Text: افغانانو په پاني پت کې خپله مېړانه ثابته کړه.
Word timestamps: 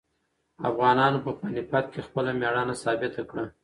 افغانانو 0.69 1.23
په 1.25 1.31
پاني 1.39 1.63
پت 1.69 1.85
کې 1.93 2.01
خپله 2.07 2.31
مېړانه 2.39 2.75
ثابته 2.83 3.21
کړه. 3.29 3.43